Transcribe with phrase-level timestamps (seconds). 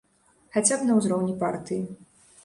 [0.53, 1.83] Хаця б на ўзроўні партыі.